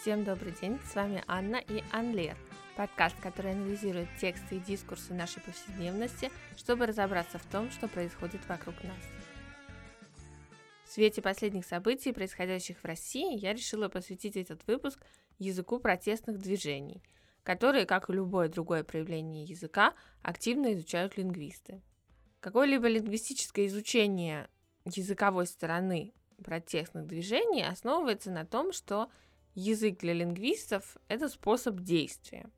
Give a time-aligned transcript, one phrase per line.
[0.00, 2.34] Всем добрый день, с вами Анна и Анлер,
[2.74, 8.74] подкаст, который анализирует тексты и дискурсы нашей повседневности, чтобы разобраться в том, что происходит вокруг
[8.82, 8.96] нас.
[10.84, 15.04] В свете последних событий, происходящих в России, я решила посвятить этот выпуск
[15.38, 17.02] языку протестных движений,
[17.42, 19.92] которые, как и любое другое проявление языка,
[20.22, 21.82] активно изучают лингвисты.
[22.40, 24.48] Какое-либо лингвистическое изучение
[24.86, 29.10] языковой стороны протестных движений основывается на том, что
[29.54, 32.50] язык для лингвистов– это способ действия.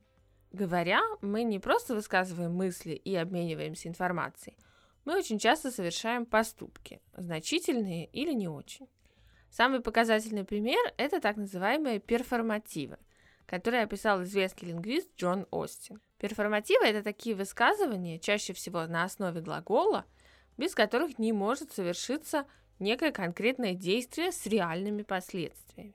[0.52, 4.56] Говоря, мы не просто высказываем мысли и обмениваемся информацией,
[5.04, 8.88] мы очень часто совершаем поступки, значительные или не очень.
[9.50, 12.98] Самый показательный пример– это так называемые перформативы,
[13.46, 16.00] которые описал известный лингвист Джон Остин.
[16.18, 20.06] Перформативы– это такие высказывания, чаще всего на основе глагола,
[20.56, 22.46] без которых не может совершиться
[22.78, 25.94] некое конкретное действие с реальными последствиями.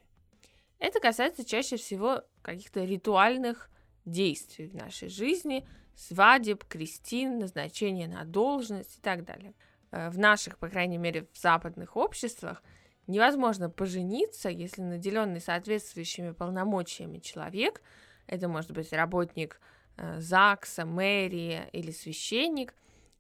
[0.80, 3.70] Это касается чаще всего каких-то ритуальных
[4.06, 9.54] действий в нашей жизни, свадеб, крестин, назначения на должность и так далее.
[9.92, 12.62] Э, в наших, по крайней мере, в западных обществах
[13.08, 17.82] невозможно пожениться, если наделенный соответствующими полномочиями человек,
[18.28, 19.60] это может быть работник
[19.98, 22.76] э, ЗАГСа, мэрии или священник,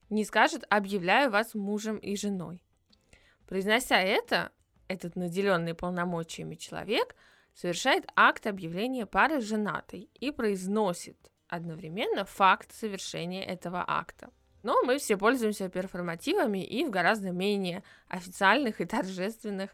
[0.09, 2.63] не скажет «объявляю вас мужем и женой».
[3.47, 4.51] Произнося это,
[4.87, 7.15] этот наделенный полномочиями человек
[7.57, 14.29] совершает акт объявления пары женатой и произносит одновременно факт совершения этого акта.
[14.61, 19.71] Но мы все пользуемся перформативами и в гораздо менее официальных и торжественных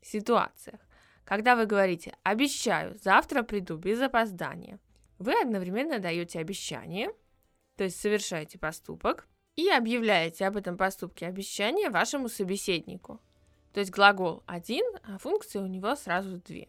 [0.00, 0.80] ситуациях.
[1.24, 4.78] Когда вы говорите «обещаю, завтра приду без опоздания»,
[5.18, 7.10] вы одновременно даете обещание,
[7.76, 13.20] то есть совершаете поступок, и объявляете об этом поступке обещания вашему собеседнику.
[13.72, 16.68] То есть глагол один, а функции у него сразу две.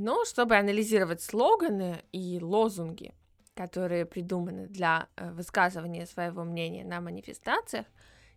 [0.00, 3.12] Но чтобы анализировать слоганы и лозунги,
[3.54, 7.84] которые придуманы для э, высказывания своего мнения на манифестациях,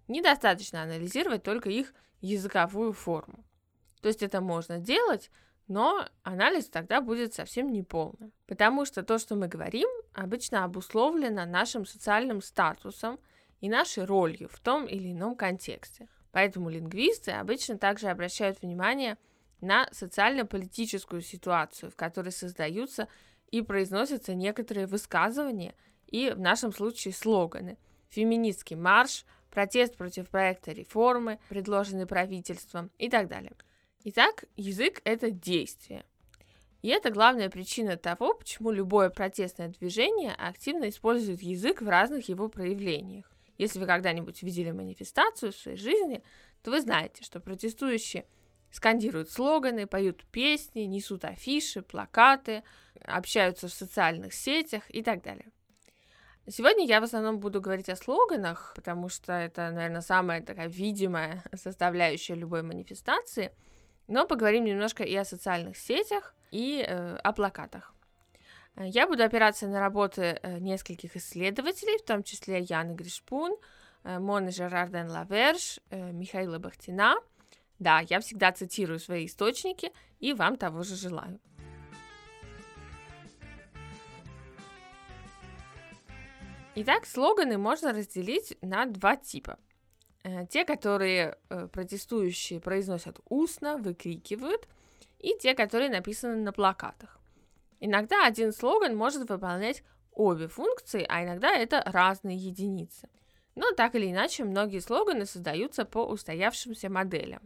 [0.09, 3.45] недостаточно анализировать только их языковую форму.
[4.01, 5.31] То есть это можно делать,
[5.69, 8.33] но анализ тогда будет совсем неполным.
[8.45, 13.19] Потому что то, что мы говорим, обычно обусловлено нашим социальным статусом–
[13.63, 16.09] и нашей ролью в том или ином контексте.
[16.33, 19.17] Поэтому лингвисты обычно также обращают внимание на
[19.91, 23.07] социально-политическую ситуацию, в которой создаются
[23.51, 25.75] и произносятся некоторые высказывания
[26.07, 27.78] и, в нашем случае, слоганы.
[28.09, 33.53] Феминистский марш, протест против проекта реформы, предложенный правительством и так далее.
[34.03, 36.03] Итак, язык– это действие.
[36.81, 42.50] И это главная причина того, почему любое протестное движение активно использует язык в разных его
[42.50, 43.31] проявлениях.
[43.57, 46.24] Если вы когда-нибудь видели манифестацию в своей жизни,
[46.62, 48.25] то вы знаете, что протестующие
[48.73, 52.63] скандируют слоганы, поют песни, несут афиши, плакаты,
[53.06, 55.45] общаются в социальных сетях и так далее.
[56.50, 61.44] Сегодня я в основном буду говорить о слоганах, потому что это, наверное, самая такая видимая
[61.53, 63.53] составляющая любой манифестации,
[64.07, 67.94] но поговорим немножко и о социальных сетях, и э, о плакатах.
[68.75, 73.56] Э, я буду опираться на работы э, нескольких исследователей, в том числе Яны Гришпун,
[74.03, 77.16] э, Моны Жерарден Лаверш, Михаила Бахтина.
[77.83, 81.41] Да, я всегда цитирую свои источники и вам того же желаю.
[86.75, 89.59] Итак, слоганы можно разделить на два типа.
[90.49, 91.38] Те, которые
[91.73, 94.69] протестующие произносят устно, выкрикивают,
[95.19, 97.19] и те, которые написаны на плакатах.
[97.81, 99.83] Иногда один слоган может выполнять
[100.13, 103.09] обе функции, а иногда это разные единицы.
[103.55, 107.41] Но так или иначе, многие слоганы создаются по устоявшимся моделям.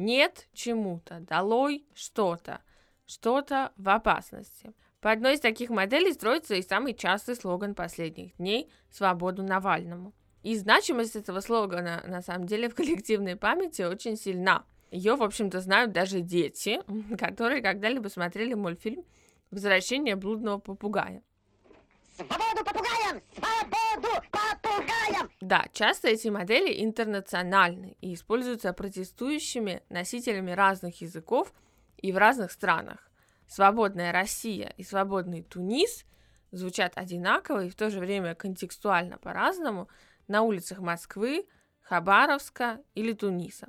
[0.00, 2.62] Нет чему-то, долой что-то,
[3.04, 4.72] что-то в опасности.
[5.02, 10.14] По одной из таких моделей строится и самый частый слоган последних дней «Свободу Навальному».
[10.42, 14.64] И значимость этого слогана, на самом деле, в коллективной памяти очень сильна.
[14.90, 16.80] Ее, в общем-то, знают даже дети,
[17.18, 19.04] которые когда-либо смотрели мультфильм
[19.50, 21.22] Возвращение блудного попугая.
[22.16, 23.20] Свободу попугаям!
[23.34, 23.89] Свободу
[25.10, 25.30] попугаям!
[25.40, 31.52] Да, часто эти модели интернациональны и используются протестующими носителями разных языков
[31.96, 33.10] и в разных странах.
[33.46, 36.04] Свободная Россия и свободный Тунис
[36.52, 39.88] звучат одинаково и в то же время контекстуально по-разному
[40.28, 41.46] на улицах Москвы,
[41.80, 43.68] Хабаровска или Туниса.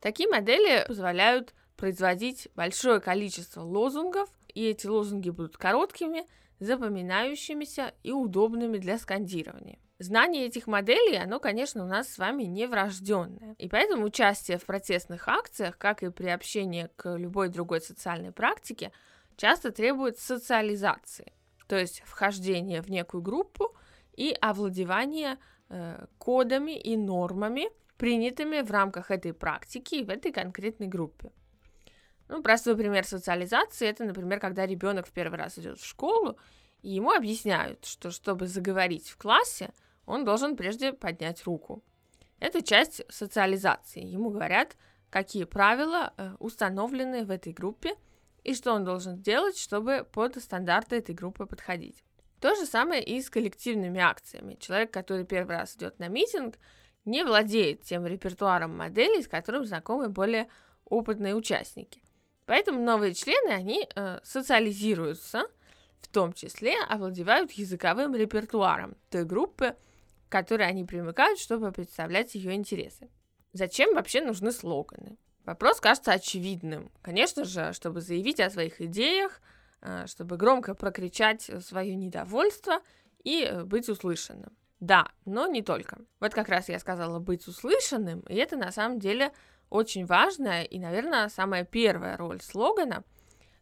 [0.00, 6.26] Такие модели позволяют производить большое количество лозунгов и эти лозунги будут короткими,
[6.58, 9.78] запоминающимися и удобными для скандирования.
[10.00, 13.54] Знание этих моделей, оно, конечно, у нас с вами не врожденное.
[13.58, 18.92] И поэтому участие в протестных акциях, как и приобщение к любой другой социальной практике,
[19.36, 21.34] часто требует социализации,
[21.66, 23.76] то есть вхождения в некую группу
[24.16, 25.36] и овладевания
[25.68, 27.68] э, кодами и нормами,
[27.98, 31.30] принятыми в рамках этой практики в этой конкретной группе.
[32.28, 36.38] Ну, простой пример социализации это, например, когда ребенок в первый раз идет в школу,
[36.80, 39.74] и ему объясняют, что чтобы заговорить в классе,
[40.06, 41.82] он должен прежде поднять руку.
[42.38, 44.04] Это часть социализации.
[44.04, 44.76] Ему говорят,
[45.10, 47.94] какие правила э, установлены в этой группе
[48.42, 52.02] и что он должен делать, чтобы под стандарты этой группы подходить.
[52.40, 54.56] То же самое и с коллективными акциями.
[54.58, 56.56] Человек, который первый раз идет на митинг,
[57.04, 60.48] не владеет тем репертуаром моделей, с которым знакомы более
[60.86, 62.02] опытные участники.
[62.46, 65.44] Поэтому новые члены, они э, социализируются,
[66.00, 69.76] в том числе овладевают языковым репертуаром той группы,
[70.30, 73.10] к которой они примыкают, чтобы представлять ее интересы.
[73.52, 75.18] Зачем вообще нужны слоганы?
[75.44, 76.92] Вопрос кажется очевидным.
[77.02, 79.40] Конечно же, чтобы заявить о своих идеях,
[79.80, 82.80] э, чтобы громко прокричать свое недовольство
[83.24, 84.56] и э, быть услышанным.
[84.78, 85.98] Да, но не только.
[86.20, 89.32] Вот как раз я сказала быть услышанным, и это на самом деле
[89.68, 93.02] очень важная и, наверное, самая первая роль слогана,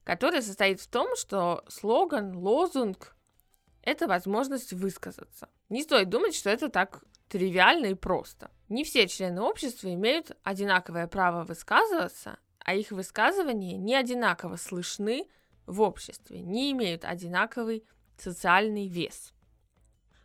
[0.05, 3.17] которая состоит в том, что слоган, лозунг—
[3.83, 5.49] это возможность высказаться.
[5.69, 8.51] Не стоит думать, что это так тривиально и просто.
[8.69, 15.27] Не все члены общества имеют одинаковое право высказываться, а их высказывания не одинаково слышны
[15.67, 17.85] в обществе, не имеют одинаковый
[18.17, 19.33] социальный вес.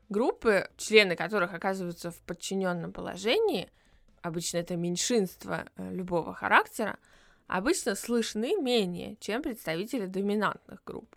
[0.10, 3.70] Группы, члены которых оказываются в подчиненном положении,
[4.22, 6.98] обычно это меньшинство э, любого характера,
[7.48, 11.16] обычно слышны менее, чем представители доминантных групп.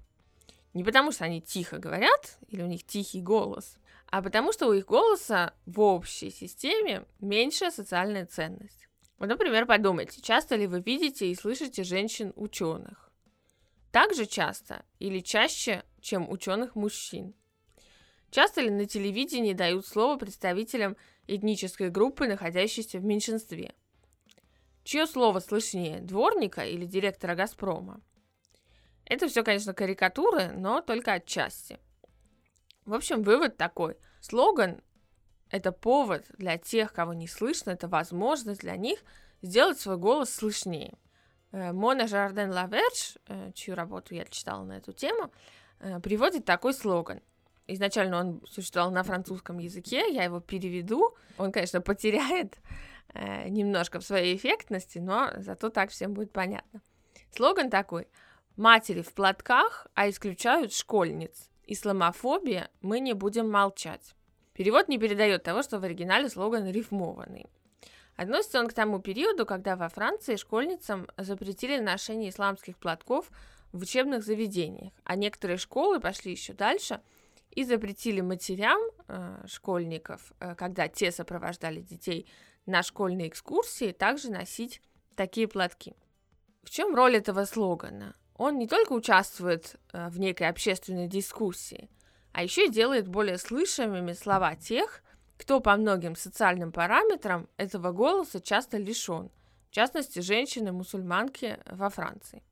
[0.74, 4.72] Не потому, что они тихо говорят или у них тихий голос, а потому что у
[4.72, 8.88] их голоса в общей системе меньшая социальная ценность.
[9.18, 13.10] Вот, например, подумайте, часто ли вы видите и слышите женщин-ученых?
[13.90, 17.34] Так же часто или чаще, чем ученых-мужчин?
[18.30, 23.74] Часто ли на телевидении дают слово представителям этнической группы, находящейся в меньшинстве?
[24.84, 28.00] Чье слово слышнее, дворника или директора «Газпрома»?
[29.04, 31.78] Это все, конечно, карикатуры, но только отчасти.
[32.86, 33.96] В общем, вывод такой.
[34.20, 34.80] Слоган–
[35.50, 39.04] это повод для тех, кого не слышно, это возможность для них
[39.42, 40.96] сделать свой голос слышнее.
[41.50, 45.32] Э, Мона Жарден Лаверш, э, чью работу я читала на эту тему,
[45.80, 47.20] э, приводит такой слоган.
[47.66, 51.16] Изначально он существовал на французском языке, я его переведу.
[51.38, 52.58] Он, конечно, потеряет
[53.48, 56.82] немножко в своей эффектности, но зато так всем будет понятно.
[57.34, 58.06] Слоган такой.
[58.56, 61.50] Матери в платках, а исключают школьниц.
[61.66, 64.14] Исламофобия, мы не будем молчать.
[64.52, 67.46] Перевод не передает того, что в оригинале слоган рифмованный.
[68.16, 73.30] Относится он к тому периоду, когда во Франции школьницам запретили ношение исламских платков
[73.72, 77.00] в учебных заведениях, а некоторые школы пошли еще дальше
[77.50, 82.26] и запретили матерям э, школьников, э, когда те сопровождали детей
[82.64, 84.80] на школьные экскурсии, также носить
[85.14, 85.94] такие платки.
[86.62, 88.14] В чем роль этого слогана?
[88.36, 91.88] Он не только участвует э, в некой общественной дискуссии,
[92.32, 95.02] а еще и делает более слышимыми слова тех,
[95.38, 99.30] кто по многим социальным параметрам этого голоса часто лишен,
[99.70, 102.42] в частности, женщины-мусульманки во Франции.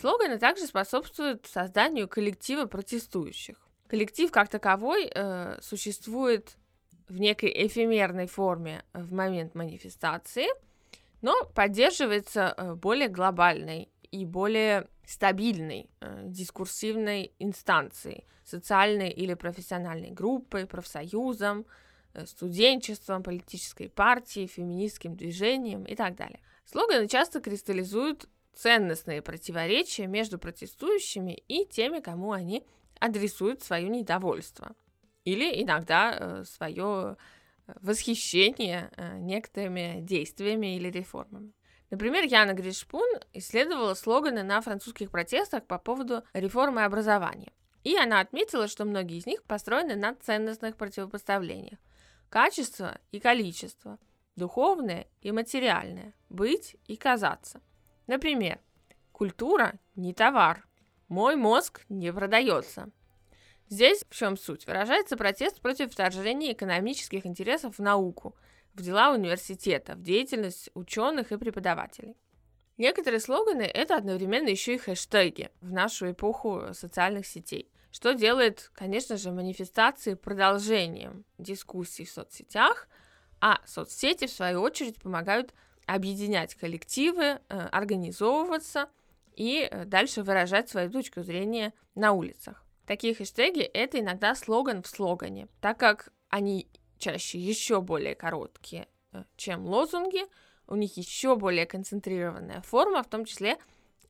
[0.00, 3.56] Слоганы также способствуют созданию коллектива протестующих.
[3.86, 6.56] Коллектив как таковой э, существует
[7.08, 10.46] в некой эфемерной форме в момент манифестации,
[11.20, 20.66] но поддерживается э, более глобальной и более стабильной э, дискурсивной инстанцией, социальной или профессиональной группой,
[20.66, 21.66] профсоюзом,
[22.14, 26.40] э, студенчеством, политической партией, феминистским движением и так далее.
[26.64, 32.64] Слоганы часто кристаллизуют ценностные противоречия между протестующими и теми, кому они
[33.00, 34.74] адресуют свое недовольство
[35.24, 37.16] или иногда э, свое
[37.66, 41.52] э, восхищение э, некоторыми действиями или реформами.
[41.90, 47.52] Например, Яна Гришпун исследовала слоганы на французских протестах по поводу реформы образования.
[47.84, 51.78] И она отметила, что многие из них построены на ценностных противопоставлениях.
[52.30, 53.98] Качество и количество,
[54.36, 57.60] духовное и материальное, быть и казаться.
[58.06, 58.58] Например,
[59.10, 60.66] культура не товар,
[61.08, 62.88] мой мозг не продается–
[63.68, 64.66] Здесь в чем суть?
[64.66, 68.36] Выражается протест против вторжения экономических интересов в науку,
[68.74, 72.16] в дела университета, в деятельность ученых и преподавателей.
[72.78, 79.16] Некоторые слоганы– это одновременно еще и хэштеги в нашу эпоху социальных сетей, что делает, конечно
[79.16, 82.88] же, манифестации продолжением дискуссий в соцсетях,
[83.40, 85.52] а соцсети, в свою очередь, помогают
[85.86, 88.88] объединять коллективы, э, организовываться
[89.34, 92.61] и э, дальше выражать свою точку зрения на улицах.
[92.86, 99.24] Такие хэштеги– это иногда слоган в слогане, так как они чаще еще более короткие, э,
[99.36, 100.22] чем лозунги,
[100.66, 103.58] у них еще более концентрированная форма, в том числе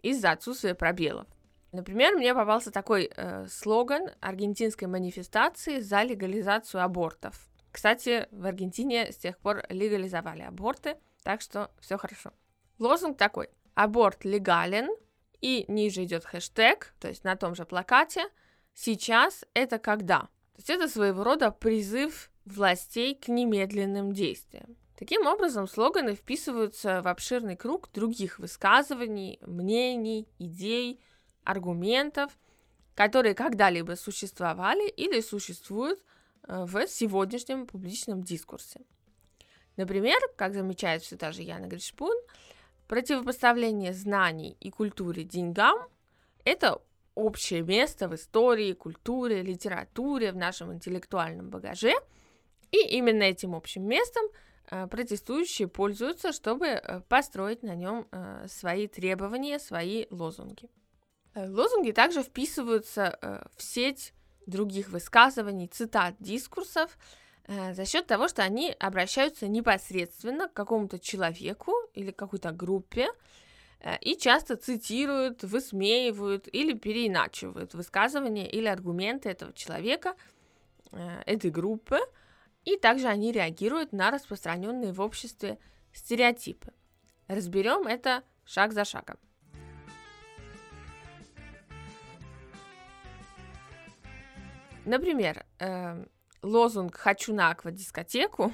[0.01, 1.27] из-за отсутствия пробелов.
[1.73, 7.49] Например, мне попался такой э, слоган аргентинской манифестации за легализацию абортов.
[7.71, 12.33] Кстати, в Аргентине с тех пор легализовали аборты, так что все хорошо.
[12.79, 13.49] Лозунг такой.
[13.75, 14.91] Аборт легален,
[15.41, 18.29] и ниже идет хэштег, то есть на том же плакате.
[18.75, 20.21] Сейчас это когда?
[20.21, 24.77] То есть это своего рода призыв властей к немедленным действиям.
[24.99, 31.01] Таким образом, слоганы вписываются в обширный круг других высказываний, мнений, идей,
[31.45, 32.39] аргументов,
[32.95, 36.01] которые когда-либо существовали или существуют
[36.47, 38.81] э, в сегодняшнем публичном дискурсе.
[39.77, 42.17] Например, как замечает все та же Яна Гришпун,
[42.87, 45.79] противопоставление знаний и культуре деньгам–
[46.45, 46.81] это
[47.15, 51.95] общее место в истории, культуре, литературе, в нашем интеллектуальном багаже,
[52.71, 54.25] и именно этим общим местом–
[54.73, 60.71] Э, протестующие пользуются, чтобы э, построить на нем э, свои требования, свои лозунги.
[61.35, 64.13] Лозунги также вписываются в сеть
[64.45, 66.99] других высказываний, цитат, дискурсов
[67.49, 73.09] за счет того, что они обращаются непосредственно к какому-то человеку или какой-то группе
[74.01, 80.15] и часто цитируют, высмеивают или переиначивают высказывания или аргументы этого человека,
[81.27, 81.99] этой группы–
[82.65, 85.59] и также они реагируют на распространенные в обществе
[85.93, 86.73] стереотипы.
[87.27, 89.19] Разберем это шаг за шагом.
[94.85, 96.05] Например, э,
[96.43, 98.53] лозунг «Хочу на аквадискотеку»,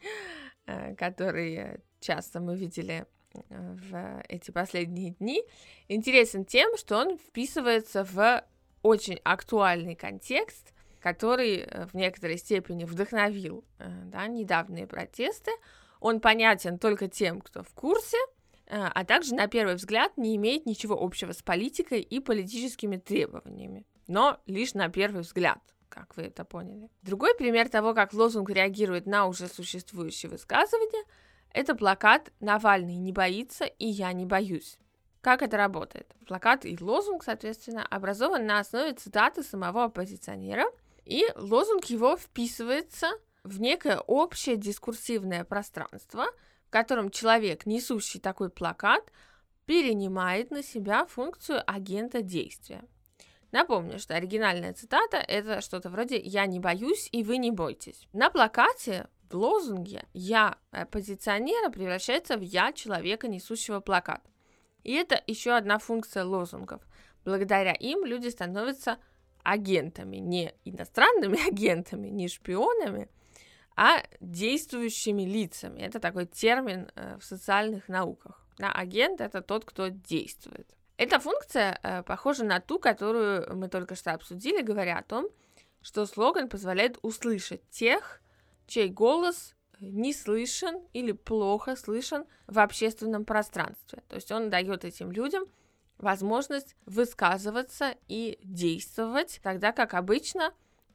[0.66, 3.06] э, который часто мы видели э,
[3.48, 5.42] в эти последние дни,
[5.88, 8.44] интересен тем, что он вписывается в
[8.82, 10.74] очень актуальный контекст
[11.04, 15.50] который э, в некоторой степени вдохновил э, да, недавние протесты.
[16.00, 18.16] Он понятен только тем, кто в курсе,
[18.66, 23.84] э, а также на первый взгляд не имеет ничего общего с политикой и политическими требованиями,
[24.06, 25.58] но лишь на первый взгляд
[25.90, 26.88] как вы это поняли.
[27.02, 31.04] Другой пример того, как лозунг реагирует на уже существующие высказывания,
[31.54, 34.78] это плакат «Навальный не боится, и я не боюсь».
[35.22, 36.14] Как это работает?
[36.26, 40.66] Плакат и лозунг, соответственно, образован на основе цитаты самого оппозиционера–
[41.04, 43.10] и лозунг его вписывается
[43.42, 46.26] в некое общее дискурсивное пространство,
[46.66, 49.12] в котором человек, несущий такой плакат,
[49.66, 52.84] перенимает на себя функцию агента действия.
[53.52, 58.08] Напомню, что оригинальная цитата– это что-то вроде «я не боюсь, и вы не бойтесь».
[58.12, 64.22] На плакате лозунге «я оппозиционера» превращается в «я человека, несущего плакат».
[64.82, 66.82] И это еще одна функция лозунгов.
[67.24, 68.98] Благодаря им люди становятся
[69.42, 73.08] агентами, не иностранными агентами, не шпионами,
[73.76, 75.80] а действующими лицами.
[75.80, 78.46] Это такой термин э, в социальных науках.
[78.58, 80.68] Да, агент это тот, кто действует.
[80.96, 85.28] Эта функция э, похожа на ту, которую мы только что обсудили, говоря о том,
[85.82, 88.22] что слоган позволяет услышать тех,
[88.66, 94.02] чей голос не слышен или плохо слышен в общественном пространстве.
[94.08, 95.44] То есть он дает этим людям
[95.98, 100.52] возможность высказываться и действовать, тогда как обычно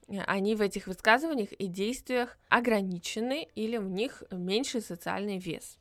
[0.07, 5.77] э, они в этих высказываниях и действиях ограничены или у них меньший социальный вес.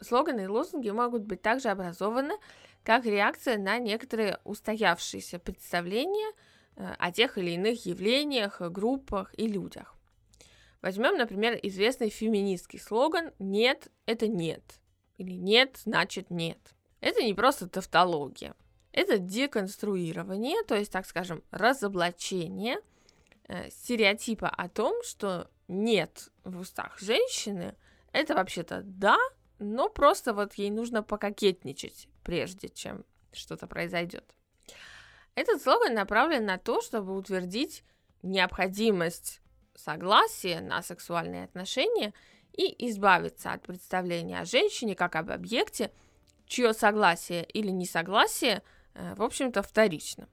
[0.00, 2.34] Слоганы и лозунги могут быть также образованы
[2.82, 6.32] как реакция на некоторые устоявшиеся представления
[6.76, 9.95] э, о тех или иных явлениях, группах и людях.
[10.82, 14.80] Возьмем, например, известный феминистский слоган «Нет– это нет»
[15.16, 16.58] или «Нет– значит нет».
[17.00, 18.54] Это не просто тавтология.
[18.92, 22.78] Это деконструирование, то есть, так скажем, разоблачение
[23.48, 27.74] э, стереотипа о том, что нет в устах женщины,
[28.12, 29.18] это вообще-то да,
[29.58, 34.24] но просто вот ей нужно пококетничать, прежде чем что-то произойдет.
[35.34, 37.84] Этот слоган направлен на то, чтобы утвердить
[38.22, 39.42] необходимость
[39.76, 42.12] согласия на сексуальные отношения
[42.52, 45.92] и избавиться от представления о женщине как об объекте,
[46.46, 48.62] чье согласие или несогласие,
[48.94, 50.28] э, в общем-то, вторично.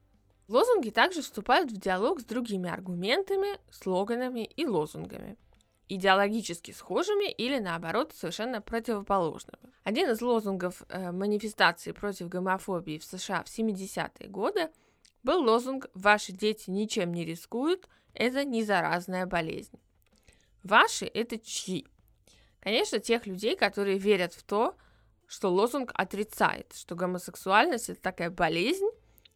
[0.48, 5.38] Лозунги также вступают в диалог с другими аргументами, слоганами и лозунгами,
[5.88, 9.74] идеологически схожими или, наоборот, совершенно противоположными.
[9.84, 14.70] Один из лозунгов э, манифестации против гомофобии в США в 70-е годы
[15.24, 19.80] был лозунг «Ваши дети ничем не рискуют, это не заразная болезнь».
[20.64, 21.86] Ваши– это чьи?
[22.62, 24.78] Конечно, тех людей, которые верят в то,
[25.28, 28.90] что лозунг отрицает, что гомосексуальность это такая болезнь,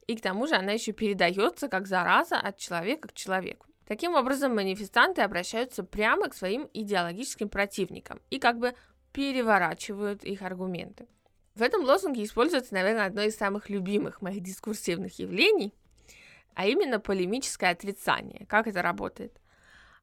[0.08, 3.66] и к тому же она еще передается как зараза от человека к человеку.
[3.86, 8.74] Таким образом, манифестанты обращаются прямо к своим идеологическим противникам и как бы
[9.12, 11.08] переворачивают их аргументы.
[11.56, 15.74] В этом лозунге используется, наверное, одно из самых любимых моих дискурсивных явлений,
[16.58, 18.48] а именно полемическое отрицание.
[18.48, 19.40] Как это работает?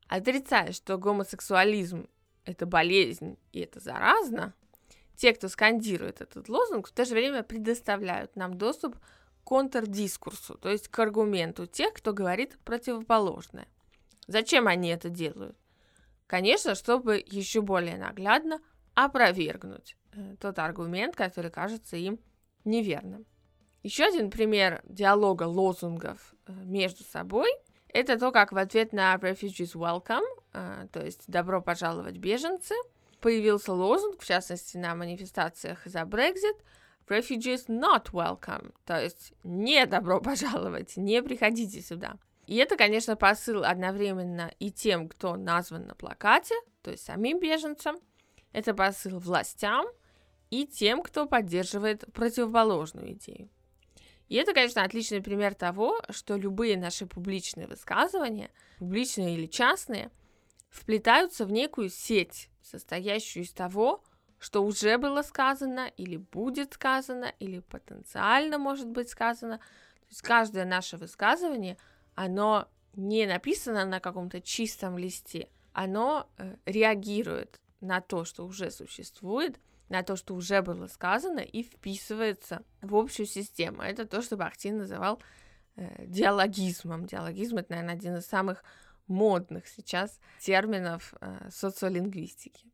[0.07, 2.07] Отрицая, что гомосексуализм–
[2.45, 4.55] это болезнь и это заразно,
[5.17, 9.01] те, кто скандирует этот лозунг, в то же время предоставляют нам доступ к
[9.43, 13.67] контрдискурсу, то есть к аргументу тех, кто говорит противоположное.
[14.29, 15.57] Зачем они это делают?
[16.29, 18.61] Конечно, чтобы еще более наглядно
[18.95, 22.21] опровергнуть э, тот аргумент, который кажется им
[22.65, 23.27] неверным.
[23.85, 27.51] Еще один пример диалога лозунгов э, между собой–
[27.89, 30.25] это то, как в ответ на Refugees Welcome,
[30.55, 32.75] э, то есть «Добро пожаловать, беженцы»,
[33.21, 36.57] появился лозунг, в частности, на манифестациях за Brexit
[37.09, 42.17] «Refugees not welcome», то есть «Не добро пожаловать, не приходите сюда».
[42.47, 47.97] И это, конечно, посыл одновременно и тем, кто назван на плакате, то есть самим беженцам,
[48.53, 49.85] это посыл властям
[50.49, 53.51] и тем, кто поддерживает противоположную идею.
[54.29, 60.11] И это, конечно, отличный пример того, что любые наши публичные высказывания, публичные или частные,
[60.71, 64.03] вплетаются в некую сеть, состоящую из того,
[64.39, 69.59] что уже было сказано, или будет сказано, или потенциально может быть сказано.
[69.59, 71.77] То есть каждое наше высказывание–
[72.15, 79.59] оно не написано на каком-то чистом листе, оно э, реагирует на то, что уже существует,
[79.89, 83.83] на то, что уже было сказано, и вписывается в общую систему.
[83.83, 85.23] Это то, что Бахтин называл
[85.77, 87.07] э, диалогизмом.
[87.07, 88.65] Диалогизм это, наверное, один из самых
[89.07, 92.67] модных сейчас терминов э, социолингвистики.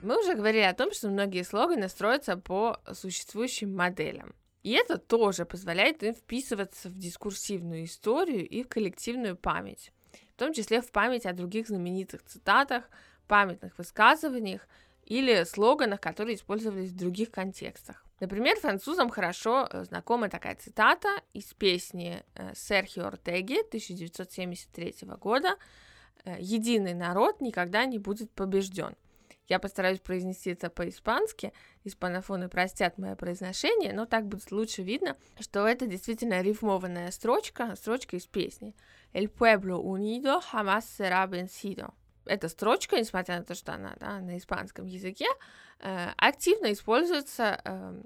[0.00, 4.34] Мы уже говорили о том, что многие слоганы строятся по существующим моделям.
[4.62, 9.92] И это тоже позволяет им вписываться в дискурсивную историю и в коллективную память,
[10.38, 12.84] в том числе в память о других знаменитых цитатах,
[13.26, 14.68] памятных высказываниях
[15.04, 18.04] или слоганах, которые использовались в других контекстах.
[18.20, 25.56] Например, французам хорошо э, знакома такая цитата из песни э, Серхио Ортеги 1973 года
[26.38, 28.94] «Единый народ никогда не будет побежден».
[29.48, 31.52] Я постараюсь произнести это по-испански.
[31.84, 38.16] Испанофоны простят мое произношение, но так будет лучше видно, что это действительно рифмованная строчка, строчка
[38.16, 38.74] из песни.
[39.14, 41.94] El pueblo unido jamás será vencido.
[42.26, 45.26] Эта строчка, несмотря на то, что она да, на испанском языке,
[45.78, 48.02] э, активно используется э,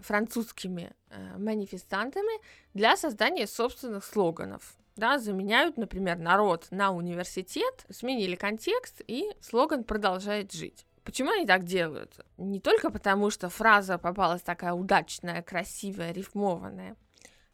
[0.00, 2.42] французскими э, манифестантами
[2.74, 10.52] для создания собственных слоганов да, заменяют, например, народ на университет, сменили контекст, и слоган продолжает
[10.52, 10.86] жить.
[11.04, 12.18] Почему они так делают?
[12.36, 16.96] Не только потому, что фраза попалась такая удачная, красивая, рифмованная,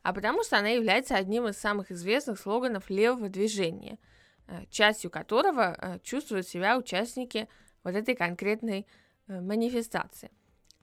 [0.03, 3.99] а потому что она является одним из самых известных слоганов левого движения,
[4.47, 7.49] э, частью которого э, чувствуют себя участники
[7.85, 8.87] вот этой конкретной
[9.29, 10.31] э, манифестации.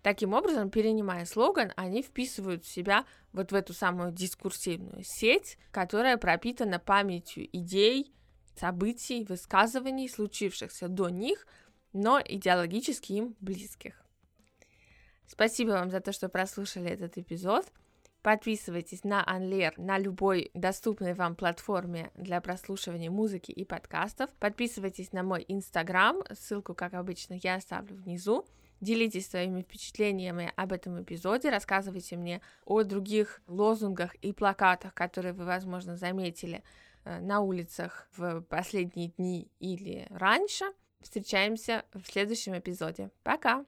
[0.10, 6.80] Таким образом, перенимая слоган, они вписывают себя вот в эту самую дискурсивную сеть, которая пропитана
[6.80, 8.12] памятью идей,
[8.56, 11.46] событий, высказываний, случившихся до них,
[11.94, 14.04] но идеологически им близких.
[15.28, 17.72] Спасибо вам за то, что прослушали этот эпизод.
[18.24, 24.32] Подписывайтесь на Анлер на любой доступной вам платформе для прослушивания музыки и подкастов.
[24.40, 28.48] Подписывайтесь на мой инстаграм, ссылку, как обычно, я оставлю внизу.
[28.82, 35.46] Делитесь своими впечатлениями об этом эпизоде, рассказывайте мне о других лозунгах и плакатах, которые вы,
[35.46, 36.64] возможно, заметили
[37.04, 40.66] э, на улицах в последние дни или раньше.
[41.02, 43.10] Встречаемся в следующем эпизоде.
[43.24, 43.66] Пока!